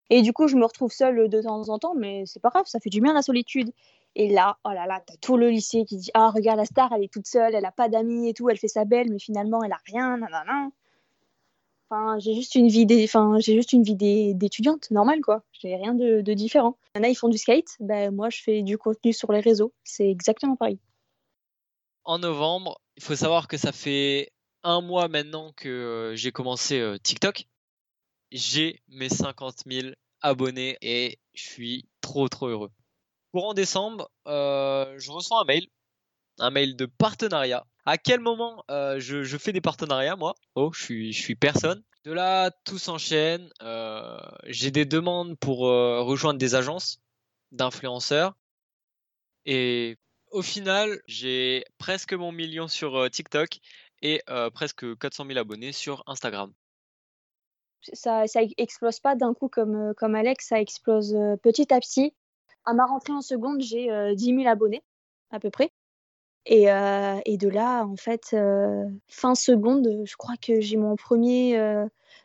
Et 0.10 0.22
du 0.22 0.34
coup, 0.34 0.48
je 0.48 0.56
me 0.56 0.66
retrouve 0.66 0.92
seule 0.92 1.30
de 1.30 1.42
temps 1.42 1.70
en 1.70 1.80
temps, 1.80 1.96
mais 1.96 2.24
c'est 2.26 2.42
pas 2.42 2.50
grave, 2.50 2.66
ça 2.66 2.80
fait 2.80 2.90
du 2.90 3.02
bien 3.02 3.14
la 3.14 3.22
solitude. 3.22 3.72
Et 4.16 4.30
là, 4.30 4.58
oh 4.64 4.70
là 4.70 4.86
là, 4.86 5.02
t'as 5.06 5.16
tout 5.22 5.38
le 5.38 5.50
lycée 5.50 5.86
qui 5.86 5.98
dit 5.98 6.12
Ah, 6.14 6.30
regarde 6.30 6.58
la 6.58 6.66
star, 6.66 6.92
elle 6.94 7.04
est 7.04 7.12
toute 7.12 7.28
seule, 7.28 7.56
elle 7.56 7.66
a 7.66 7.72
pas 7.72 7.90
d'amis 7.90 8.30
et 8.30 8.34
tout, 8.34 8.50
elle 8.50 8.58
fait 8.58 8.68
sa 8.68 8.86
belle, 8.86 9.10
mais 9.10 9.20
finalement, 9.20 9.64
elle 9.64 9.72
a 9.72 9.80
rien, 9.86 10.18
nanana 10.18 10.70
j'ai 12.20 12.34
juste 12.34 12.56
une 12.56 12.68
vie 12.68 12.88
j'ai 12.88 13.56
juste 13.56 13.74
une 13.74 13.84
vie 13.84 13.96
d'étudiante 14.36 14.92
normale 14.92 15.22
quoi. 15.22 15.44
J'ai 15.52 15.76
rien 15.76 15.94
de, 15.94 16.22
différent. 16.34 16.78
Il 16.96 17.00
y 17.00 17.02
en 17.02 17.04
a 17.04 17.10
ils 17.10 17.16
font 17.16 17.30
du 17.30 17.38
skate, 17.38 17.76
ben 17.80 18.14
moi 18.14 18.30
je 18.30 18.42
fais 18.42 18.62
du 18.62 18.78
contenu 18.78 19.14
sur 19.14 19.32
les 19.32 19.40
réseaux. 19.40 19.74
C'est 19.84 20.10
exactement 20.10 20.56
pareil. 20.56 20.80
En 22.06 22.20
novembre, 22.20 22.80
il 22.98 23.04
faut 23.04 23.16
savoir 23.16 23.48
que 23.48 23.58
ça 23.58 23.72
fait 23.72 24.32
un 24.64 24.82
mois 24.82 25.08
maintenant 25.08 25.54
que 25.54 25.70
euh, 25.70 26.16
j'ai 26.16 26.32
commencé 26.32 26.80
euh, 26.80 26.98
TikTok. 26.98 27.46
J'ai 28.32 28.82
mes 28.88 29.10
50 29.10 29.64
000 29.68 29.90
abonnés 30.22 30.78
et 30.82 31.20
je 31.34 31.44
suis 31.44 31.88
trop 32.02 32.28
trop 32.28 32.48
heureux. 32.48 32.72
Courant 33.32 33.54
décembre, 33.54 34.10
euh, 34.28 34.96
je 34.98 35.12
reçois 35.12 35.42
un 35.42 35.46
mail, 35.46 35.68
un 36.40 36.50
mail 36.50 36.76
de 36.76 36.86
partenariat 36.86 37.66
à 37.86 37.98
quel 37.98 38.20
moment 38.20 38.64
euh, 38.72 39.00
je, 39.00 39.38
fais 39.38 39.52
des 39.52 39.62
partenariats, 39.62 40.16
moi? 40.16 40.36
Oh, 40.56 40.72
je 40.74 40.84
suis, 40.84 41.14
suis 41.14 41.36
personne. 41.36 41.84
De 42.06 42.12
là, 42.12 42.52
tout 42.64 42.78
s'enchaîne. 42.78 43.50
Euh, 43.62 44.18
j'ai 44.46 44.72
des 44.72 44.86
demandes 44.86 45.38
pour 45.38 45.68
euh, 45.68 46.02
rejoindre 46.02 46.40
des 46.40 46.56
agences 46.56 47.00
d'influenceurs. 47.52 48.36
Et 49.46 49.98
au 50.32 50.42
final, 50.42 51.02
j'ai 51.08 51.66
presque 51.78 52.14
mon 52.14 52.32
million 52.32 52.68
sur 52.68 53.10
TikTok 53.12 53.60
et 54.02 54.22
presque 54.54 54.98
400 54.98 55.26
000 55.28 55.38
abonnés 55.38 55.72
sur 55.72 56.04
Instagram. 56.08 56.52
Ça, 57.94 58.26
ça 58.28 58.42
explose 58.58 59.00
pas 59.00 59.16
d'un 59.16 59.34
coup 59.34 59.50
comme, 59.50 59.94
comme 59.96 60.16
Alex, 60.16 60.48
ça 60.48 60.60
explose 60.60 61.16
petit 61.44 61.74
à 61.74 61.80
petit. 61.80 62.14
À 62.66 62.74
ma 62.74 62.86
rentrée 62.86 63.14
en 63.14 63.22
seconde, 63.22 63.62
j'ai 63.62 64.16
10 64.16 64.26
000 64.26 64.48
abonnés 64.48 64.84
à 65.30 65.40
peu 65.40 65.50
près. 65.50 65.72
Et, 66.46 66.70
euh, 66.70 67.20
et, 67.26 67.38
de 67.38 67.48
là, 67.48 67.86
en 67.86 67.96
fait, 67.96 68.32
euh, 68.34 68.86
fin 69.08 69.34
seconde, 69.34 69.88
je 70.04 70.16
crois 70.18 70.36
que 70.36 70.60
j'ai 70.60 70.76
mon 70.76 70.96
premier 70.96 71.58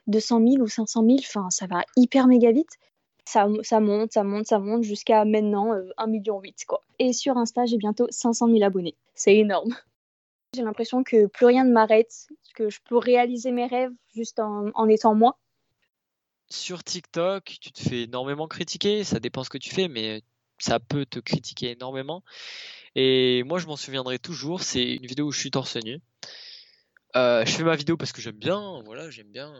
200 0.08 0.40
euh, 0.40 0.50
000 0.50 0.62
ou 0.62 0.68
500 0.68 1.04
000. 1.04 1.18
Enfin, 1.20 1.50
ça 1.50 1.66
va 1.66 1.84
hyper 1.96 2.26
méga 2.26 2.50
vite. 2.50 2.78
Ça, 3.24 3.46
ça 3.62 3.78
monte, 3.78 4.12
ça 4.12 4.24
monte, 4.24 4.46
ça 4.46 4.58
monte 4.58 4.82
jusqu'à 4.82 5.24
maintenant 5.24 5.72
1,8 5.74 6.08
million. 6.08 6.42
Quoi. 6.66 6.82
Et 6.98 7.12
sur 7.12 7.36
Insta, 7.36 7.66
j'ai 7.66 7.76
bientôt 7.76 8.06
500 8.10 8.48
000 8.48 8.62
abonnés. 8.62 8.96
C'est 9.14 9.36
énorme. 9.36 9.74
J'ai 10.56 10.62
l'impression 10.62 11.04
que 11.04 11.26
plus 11.26 11.44
rien 11.44 11.62
ne 11.62 11.72
m'arrête, 11.72 12.26
que 12.54 12.70
je 12.70 12.78
peux 12.88 12.96
réaliser 12.96 13.52
mes 13.52 13.66
rêves 13.66 13.92
juste 14.14 14.40
en, 14.40 14.70
en 14.72 14.88
étant 14.88 15.14
moi. 15.14 15.36
Sur 16.48 16.82
TikTok, 16.82 17.44
tu 17.60 17.70
te 17.70 17.82
fais 17.82 18.04
énormément 18.04 18.48
critiquer. 18.48 19.04
Ça 19.04 19.20
dépend 19.20 19.44
ce 19.44 19.50
que 19.50 19.58
tu 19.58 19.68
fais, 19.68 19.88
mais 19.88 20.22
ça 20.58 20.80
peut 20.80 21.04
te 21.04 21.18
critiquer 21.18 21.72
énormément. 21.72 22.22
Et 23.00 23.44
moi, 23.44 23.60
je 23.60 23.66
m'en 23.68 23.76
souviendrai 23.76 24.18
toujours. 24.18 24.60
C'est 24.60 24.82
une 24.82 25.06
vidéo 25.06 25.26
où 25.26 25.30
je 25.30 25.38
suis 25.38 25.52
torse 25.52 25.76
nu. 25.76 26.00
Euh, 27.14 27.46
je 27.46 27.52
fais 27.52 27.62
ma 27.62 27.76
vidéo 27.76 27.96
parce 27.96 28.10
que 28.10 28.20
j'aime 28.20 28.38
bien, 28.38 28.82
voilà, 28.84 29.08
j'aime 29.08 29.30
bien 29.30 29.54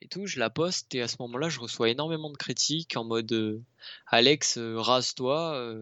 et 0.00 0.08
tout. 0.08 0.26
Je 0.26 0.38
la 0.38 0.48
poste 0.48 0.94
et 0.94 1.02
à 1.02 1.06
ce 1.06 1.16
moment-là, 1.20 1.50
je 1.50 1.60
reçois 1.60 1.90
énormément 1.90 2.30
de 2.30 2.38
critiques 2.38 2.96
en 2.96 3.04
mode 3.04 3.30
euh, 3.32 3.62
Alex, 4.06 4.56
euh, 4.56 4.80
rase-toi. 4.80 5.76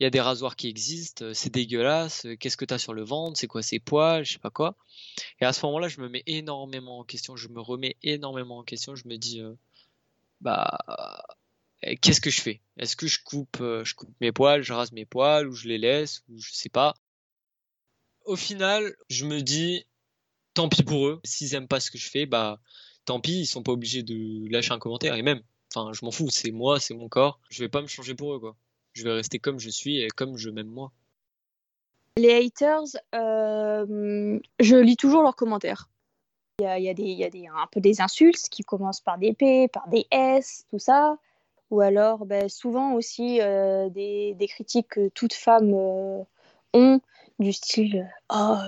Il 0.00 0.02
y 0.02 0.06
a 0.06 0.10
des 0.10 0.20
rasoirs 0.20 0.56
qui 0.56 0.66
existent, 0.66 1.32
c'est 1.34 1.54
dégueulasse. 1.54 2.26
Qu'est-ce 2.40 2.56
que 2.56 2.64
t'as 2.64 2.78
sur 2.78 2.94
le 2.94 3.04
ventre 3.04 3.38
C'est 3.38 3.46
quoi 3.46 3.62
ces 3.62 3.78
poils 3.78 4.24
Je 4.24 4.32
sais 4.32 4.38
pas 4.40 4.50
quoi. 4.50 4.74
Et 5.40 5.44
à 5.44 5.52
ce 5.52 5.64
moment-là, 5.66 5.86
je 5.86 6.00
me 6.00 6.08
mets 6.08 6.24
énormément 6.26 6.98
en 6.98 7.04
question. 7.04 7.36
Je 7.36 7.46
me 7.46 7.60
remets 7.60 7.96
énormément 8.02 8.58
en 8.58 8.64
question. 8.64 8.96
Je 8.96 9.06
me 9.06 9.18
dis, 9.18 9.40
bah 10.40 10.80
qu'est-ce 11.82 12.20
que 12.20 12.30
je 12.30 12.40
fais? 12.40 12.60
Est-ce 12.78 12.96
que 12.96 13.06
je 13.06 13.18
coupe, 13.22 13.58
euh, 13.60 13.84
je 13.84 13.94
coupe 13.94 14.10
mes 14.20 14.32
poils, 14.32 14.62
je 14.62 14.72
rase 14.72 14.92
mes 14.92 15.06
poils, 15.06 15.48
ou 15.48 15.52
je 15.52 15.68
les 15.68 15.78
laisse, 15.78 16.22
ou 16.28 16.38
je 16.40 16.52
sais 16.52 16.68
pas? 16.68 16.94
Au 18.24 18.36
final, 18.36 18.94
je 19.08 19.24
me 19.24 19.40
dis, 19.40 19.86
tant 20.54 20.68
pis 20.68 20.82
pour 20.82 21.06
eux. 21.08 21.20
S'ils 21.24 21.54
aiment 21.54 21.68
pas 21.68 21.80
ce 21.80 21.90
que 21.90 21.98
je 21.98 22.08
fais, 22.10 22.26
bah 22.26 22.60
tant 23.06 23.20
pis, 23.20 23.40
ils 23.40 23.46
sont 23.46 23.62
pas 23.62 23.72
obligés 23.72 24.02
de 24.02 24.48
lâcher 24.50 24.72
un 24.72 24.78
commentaire. 24.78 25.14
Et 25.14 25.22
même, 25.22 25.42
enfin, 25.74 25.92
je 25.92 26.04
m'en 26.04 26.10
fous, 26.10 26.28
c'est 26.30 26.50
moi, 26.50 26.78
c'est 26.80 26.94
mon 26.94 27.08
corps. 27.08 27.40
Je 27.50 27.62
vais 27.62 27.68
pas 27.68 27.82
me 27.82 27.86
changer 27.86 28.14
pour 28.14 28.34
eux, 28.34 28.40
quoi. 28.40 28.56
Je 28.92 29.04
vais 29.04 29.12
rester 29.12 29.38
comme 29.38 29.58
je 29.58 29.70
suis 29.70 30.00
et 30.00 30.08
comme 30.08 30.36
je 30.36 30.50
m'aime 30.50 30.68
moi. 30.68 30.92
Les 32.16 32.46
haters, 32.46 33.00
euh, 33.14 34.38
je 34.58 34.76
lis 34.76 34.96
toujours 34.96 35.22
leurs 35.22 35.36
commentaires. 35.36 35.88
Il 36.58 36.64
y 36.64 36.66
a, 36.66 36.78
y 36.78 36.88
a, 36.88 36.92
y 36.92 37.24
a 37.24 37.30
des, 37.30 37.46
un 37.46 37.66
peu 37.72 37.80
des 37.80 38.02
insultes 38.02 38.48
qui 38.50 38.62
commencent 38.64 39.00
par 39.00 39.16
des 39.16 39.32
P, 39.32 39.68
par 39.68 39.88
des 39.88 40.06
S, 40.10 40.66
tout 40.70 40.78
ça 40.78 41.16
ou 41.70 41.80
alors 41.80 42.26
ben, 42.26 42.48
souvent 42.48 42.94
aussi 42.94 43.40
euh, 43.40 43.88
des, 43.88 44.36
critiques 44.48 44.88
que 44.88 45.08
toutes 45.08 45.34
femmes 45.34 45.72
euh, 45.74 46.22
ont 46.74 47.00
du 47.38 47.52
style 47.52 48.08
oh 48.28 48.58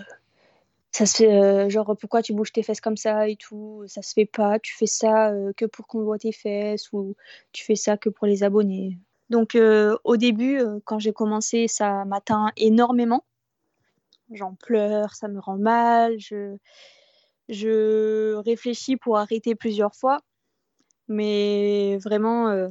ça 0.92 1.06
se 1.06 1.16
fait 1.16 1.32
euh, 1.32 1.68
genre 1.68 1.97
pourquoi 1.99 2.23
tu 2.23 2.32
bouges 2.32 2.52
tes 2.52 2.62
fesses 2.62 2.80
comme 2.80 2.97
ça 2.97 3.28
et 3.28 3.37
tout 3.37 3.82
ça 3.87 4.02
se 4.02 4.12
fait 4.12 4.26
pas 4.26 4.59
tu 4.59 4.75
fais 4.75 4.87
ça 4.87 5.32
que 5.56 5.64
pour 5.64 5.87
qu'on 5.87 6.04
voit 6.04 6.18
tes 6.18 6.32
fesses 6.32 6.92
ou 6.92 7.14
tu 7.52 7.64
fais 7.64 7.76
ça 7.76 7.97
que 7.97 8.09
pour 8.09 8.26
les 8.26 8.44
abonnés 8.44 8.99
donc 9.30 9.56
au 10.04 10.16
début 10.16 10.61
quand 10.85 10.99
j'ai 10.99 11.12
commencé 11.12 11.66
ça 11.68 12.04
m'atteint 12.04 12.52
énormément. 12.56 13.25
J'en 14.30 14.54
pleure 14.54 15.14
ça 15.14 15.28
me 15.28 15.40
rend 15.40 15.59
mal 15.59 16.18
je 17.49 18.35
réfléchis 18.37 18.97
pour 18.97 19.18
arrêter 19.18 19.54
plusieurs 19.54 19.94
fois 19.94 20.21
mais 21.12 21.99
vraiment, 21.99 22.49
euh, 22.49 22.69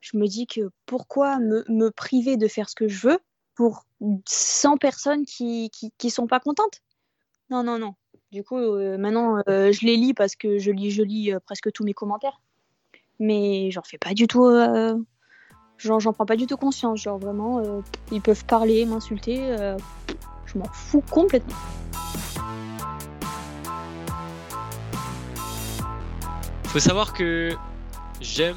je 0.00 0.16
me 0.16 0.26
dis 0.26 0.46
que 0.46 0.70
pourquoi 0.86 1.38
me, 1.38 1.64
me, 1.68 1.90
priver 1.90 2.36
de 2.36 2.48
faire 2.48 2.68
ce 2.68 2.74
que 2.74 2.88
je 2.88 3.08
veux 3.08 3.18
pour 3.54 3.84
100 4.26 4.76
personnes 4.78 5.26
qui, 5.26 5.70
qui, 5.70 5.92
qui 5.98 6.10
sont 6.10 6.26
pas 6.26 6.40
contentes? 6.40 6.80
Non, 7.50 7.62
non, 7.62 7.78
non. 7.78 7.94
Du 8.30 8.42
coup, 8.42 8.56
euh, 8.56 8.96
maintenant, 8.98 9.42
euh, 9.48 9.72
je 9.72 9.84
les 9.84 9.96
lis 9.96 10.14
parce 10.14 10.36
que 10.36 10.58
je 10.58 10.70
lis, 10.70 10.90
je 10.90 11.02
lis 11.02 11.32
presque 11.44 11.70
tous 11.72 11.84
mes 11.84 11.94
commentaires. 11.94 12.40
Mais 13.20 13.70
j'en 13.70 13.82
fais 13.82 13.98
pas 13.98 14.14
du 14.14 14.26
tout. 14.26 14.48
j'en 15.78 16.12
prends 16.12 16.26
pas 16.26 16.36
du 16.36 16.46
tout 16.46 16.56
conscience. 16.56 17.02
Genre, 17.02 17.18
vraiment, 17.18 17.62
ils 18.10 18.20
peuvent 18.20 18.44
parler, 18.44 18.86
m'insulter. 18.86 19.56
je 20.46 20.58
m'en 20.58 20.66
fous 20.72 21.02
complètement. 21.10 21.56
Faut 26.74 26.80
savoir 26.80 27.12
que 27.12 27.54
j'aime 28.20 28.56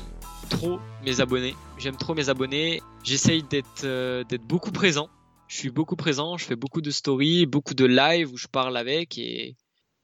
trop 0.50 0.80
mes 1.06 1.22
abonnés. 1.22 1.54
J'aime 1.78 1.98
trop 1.98 2.16
mes 2.16 2.30
abonnés. 2.30 2.82
J'essaye 3.04 3.44
d'être 3.44 3.84
euh, 3.84 4.24
d'être 4.24 4.42
beaucoup 4.42 4.72
présent. 4.72 5.08
Je 5.48 5.58
suis 5.58 5.70
beaucoup 5.70 5.96
présent. 5.96 6.36
Je 6.36 6.46
fais 6.46 6.56
beaucoup 6.56 6.82
de 6.82 6.90
stories, 6.90 7.46
beaucoup 7.46 7.76
de 7.76 7.86
live 7.86 8.34
où 8.34 8.38
je 8.38 8.48
parle 8.48 8.76
avec 8.76 9.20
et 9.20 9.56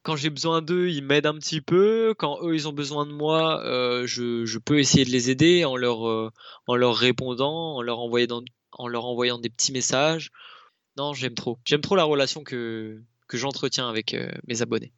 quand 0.03 0.15
j'ai 0.15 0.29
besoin 0.29 0.61
d'eux, 0.61 0.89
ils 0.89 1.03
m'aident 1.03 1.25
un 1.25 1.33
petit 1.33 1.59
peu. 1.59 2.13
Quand 2.15 2.37
eux, 2.43 2.53
ils 2.53 2.67
ont 2.67 2.71
besoin 2.71 3.07
de 3.07 3.11
moi, 3.11 3.63
euh, 3.65 4.05
je, 4.05 4.59
peux 4.59 4.77
essayer 4.77 5.05
de 5.05 5.09
les 5.09 5.31
aider 5.31 5.65
en 5.65 5.75
leur, 5.75 6.07
euh, 6.07 6.29
en 6.67 6.75
leur 6.75 6.95
répondant, 6.95 7.77
en 7.77 7.81
leur, 7.81 7.97
envoyant, 7.97 8.43
en 8.73 8.87
leur 8.87 9.05
envoyant 9.05 9.39
des 9.39 9.49
petits 9.49 9.71
messages. 9.71 10.29
Non, 10.97 11.13
j'aime 11.13 11.33
trop. 11.33 11.57
J'aime 11.65 11.81
trop 11.81 11.95
la 11.95 12.03
relation 12.03 12.43
que, 12.43 13.01
que 13.27 13.37
j'entretiens 13.37 13.89
avec 13.89 14.15
mes 14.47 14.61
abonnés. 14.61 14.93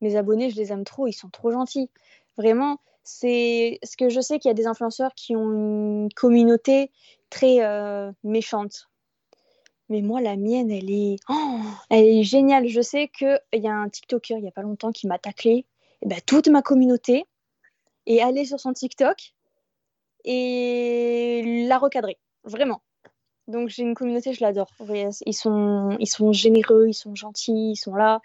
Mes 0.00 0.16
abonnés, 0.16 0.50
je 0.50 0.56
les 0.56 0.72
aime 0.72 0.84
trop. 0.84 1.06
Ils 1.06 1.12
sont 1.12 1.30
trop 1.30 1.52
gentils. 1.52 1.88
Vraiment, 2.36 2.78
c'est 3.04 3.78
ce 3.82 3.96
que 3.96 4.08
je 4.08 4.20
sais 4.20 4.38
qu'il 4.38 4.48
y 4.48 4.50
a 4.50 4.54
des 4.54 4.66
influenceurs 4.66 5.14
qui 5.14 5.36
ont 5.36 5.52
une 5.52 6.08
communauté 6.14 6.90
très 7.30 7.62
euh, 7.62 8.10
méchante. 8.22 8.88
Mais 9.90 10.00
moi, 10.00 10.20
la 10.20 10.36
mienne, 10.36 10.70
elle 10.70 10.90
est, 10.90 11.16
oh, 11.28 11.60
elle 11.90 12.06
est 12.06 12.22
géniale. 12.22 12.66
Je 12.68 12.80
sais 12.80 13.08
qu'il 13.08 13.38
y 13.52 13.68
a 13.68 13.74
un 13.74 13.88
TikToker 13.88 14.38
il 14.38 14.42
n'y 14.42 14.48
a 14.48 14.52
pas 14.52 14.62
longtemps 14.62 14.92
qui 14.92 15.06
m'a 15.06 15.18
taclé. 15.18 15.52
Et 15.52 15.66
eh 16.02 16.08
ben, 16.08 16.20
toute 16.26 16.48
ma 16.48 16.62
communauté 16.62 17.26
est 18.06 18.20
allée 18.20 18.44
sur 18.44 18.60
son 18.60 18.72
TikTok 18.72 19.34
et 20.24 21.66
l'a 21.68 21.78
recadré. 21.78 22.18
Vraiment. 22.44 22.80
Donc 23.46 23.68
j'ai 23.68 23.82
une 23.82 23.94
communauté, 23.94 24.32
je 24.32 24.42
l'adore. 24.42 24.70
Ils 25.26 25.34
sont, 25.34 25.96
ils 26.00 26.06
sont 26.06 26.32
généreux, 26.32 26.88
ils 26.88 26.94
sont 26.94 27.14
gentils, 27.14 27.72
ils 27.72 27.76
sont 27.76 27.94
là. 27.94 28.20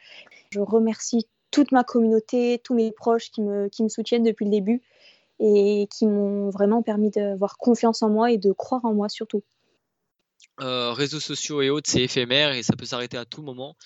Je 0.52 0.62
remercie 0.62 1.28
toute 1.52 1.72
ma 1.72 1.84
communauté, 1.84 2.60
tous 2.64 2.74
mes 2.74 2.92
proches 2.92 3.32
qui 3.32 3.42
me, 3.42 3.70
soutiennent 3.88 4.24
depuis 4.24 4.46
le 4.46 4.52
début 4.52 4.82
et 5.40 5.88
qui 5.92 6.06
m'ont 6.06 6.50
vraiment 6.50 6.82
permis 6.82 7.10
d'avoir 7.12 7.58
confiance 7.58 8.04
en 8.04 8.10
moi 8.10 8.32
et 8.32 8.38
de 8.38 8.52
croire 8.52 8.84
en 8.86 8.94
moi 8.94 9.10
surtout. 9.10 9.44
Euh, 10.62 10.92
réseaux 10.92 11.22
sociaux 11.22 11.62
et 11.62 11.70
autres, 11.70 11.90
c'est 11.90 12.02
éphémère 12.02 12.52
et 12.52 12.64
ça 12.64 12.76
peut 12.76 12.86
s'arrêter 12.86 13.18
à 13.18 13.24
tout 13.24 13.42
moment. 13.42 13.78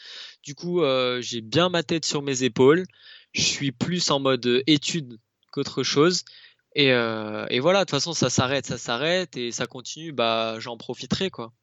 Du 0.41 0.55
coup, 0.55 0.81
euh, 0.81 1.21
j'ai 1.21 1.41
bien 1.41 1.69
ma 1.69 1.83
tête 1.83 2.05
sur 2.05 2.23
mes 2.23 2.43
épaules. 2.43 2.85
Je 3.33 3.43
suis 3.43 3.71
plus 3.71 4.09
en 4.09 4.19
mode 4.19 4.63
étude 4.65 5.19
qu'autre 5.51 5.83
chose. 5.83 6.23
Et, 6.75 6.91
euh, 6.91 7.45
et, 7.49 7.59
voilà, 7.59 7.79
de 7.79 7.83
toute 7.83 7.91
façon, 7.91 8.13
ça 8.13 8.31
s'arrête, 8.31 8.65
ça 8.65 8.79
s'arrête 8.79 9.37
et 9.37 9.51
ça 9.51 9.67
continue. 9.67 10.11
Bah, 10.11 10.55
j'en 10.59 10.77
profiterai 10.77 11.29
quoi. 11.29 11.53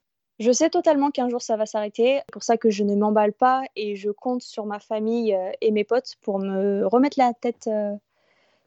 Je 0.41 0.51
sais 0.51 0.69
totalement 0.69 1.11
qu'un 1.11 1.29
jour 1.29 1.41
ça 1.41 1.55
va 1.55 1.65
s'arrêter. 1.65 2.17
C'est 2.25 2.33
pour 2.33 2.43
ça 2.43 2.57
que 2.57 2.69
je 2.69 2.83
ne 2.83 2.95
m'emballe 2.95 3.31
pas 3.31 3.63
et 3.77 3.95
je 3.95 4.09
compte 4.09 4.41
sur 4.41 4.65
ma 4.65 4.79
famille 4.79 5.37
et 5.61 5.71
mes 5.71 5.85
potes 5.85 6.15
pour 6.21 6.39
me 6.39 6.85
remettre 6.85 7.17
la 7.17 7.33
tête 7.33 7.69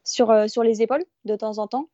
sur, 0.03 0.49
sur 0.49 0.63
les 0.63 0.81
épaules 0.81 1.03
de 1.25 1.35
temps 1.35 1.57
en 1.59 1.67
temps 1.67 1.87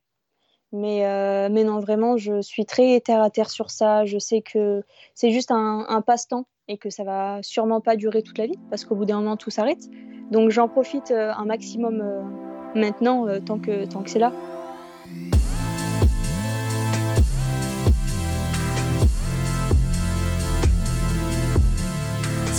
mais, 0.72 1.06
euh, 1.06 1.50
mais 1.52 1.64
non, 1.64 1.80
vraiment, 1.80 2.18
je 2.18 2.42
suis 2.42 2.66
très 2.66 3.00
terre 3.02 3.22
à 3.22 3.30
terre 3.30 3.50
sur 3.50 3.70
ça. 3.70 4.06
Je 4.06 4.18
sais 4.18 4.42
que 4.42 4.84
c'est 5.16 5.32
juste 5.32 5.52
un, 5.52 6.02
passe-temps 6.06 6.46
et 6.68 6.78
que 6.78 6.90
ça 6.90 7.04
va 7.04 7.40
sûrement 7.44 7.82
pas 7.82 7.96
durer 7.96 8.24
toute 8.24 8.38
la 8.38 8.46
vie 8.46 8.60
parce 8.70 8.86
qu'au 8.86 8.96
bout 8.96 9.06
d'un 9.06 9.18
moment, 9.18 9.38
tout 9.38 9.50
s'arrête. 9.50 9.90
Donc 10.32 10.50
j'en 10.50 10.70
profite 10.70 11.12
euh, 11.12 11.34
un 11.34 11.46
maximum 11.46 12.02
euh, 12.02 12.22
maintenant 12.74 13.28
tant 13.42 13.60
que, 13.60 13.86
tant 13.86 14.02
que 14.02 14.10
c'est 14.10 14.20
là. 14.20 14.32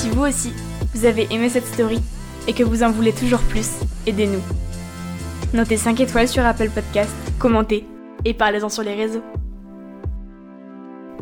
Si 0.03 0.11
vous 0.11 0.25
aussi, 0.25 0.53
vous 0.95 1.05
avez 1.05 1.33
aimé 1.33 1.49
cette 1.49 1.65
story 1.65 2.03
et 2.49 2.55
que 2.55 2.65
vous 2.65 2.83
en 2.83 2.91
voulez 2.91 3.13
toujours 3.13 3.39
plus, 3.39 3.71
aidez-nous. 4.09 4.43
Notez 5.55 5.77
5 5.77 6.01
étoiles 6.01 6.27
sur 6.27 6.45
Apple 6.45 6.71
Podcast, 6.71 7.15
commentez 7.39 7.87
et 8.25 8.35
parlez-en 8.35 8.69
sur 8.69 8.83
les 8.83 8.97
réseaux. 8.97 9.23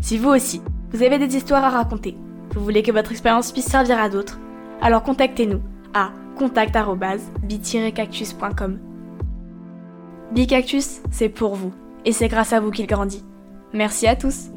Si 0.00 0.16
vous 0.16 0.30
aussi, 0.30 0.62
vous 0.92 1.02
avez 1.02 1.18
des 1.18 1.36
histoires 1.36 1.62
à 1.62 1.68
raconter, 1.68 2.16
vous 2.54 2.64
voulez 2.64 2.82
que 2.82 2.90
votre 2.90 3.10
expérience 3.10 3.52
puisse 3.52 3.66
servir 3.66 3.98
à 3.98 4.08
d'autres, 4.08 4.40
alors 4.80 5.02
contactez-nous 5.02 5.60
à 5.92 6.12
contact@bi-cactus.com. 6.38 8.78
Bicactus, 10.32 11.02
c'est 11.10 11.28
pour 11.28 11.54
vous 11.54 11.74
et 12.06 12.12
c'est 12.12 12.28
grâce 12.28 12.54
à 12.54 12.60
vous 12.60 12.70
qu'il 12.70 12.86
grandit. 12.86 13.26
Merci 13.74 14.06
à 14.06 14.16
tous. 14.16 14.48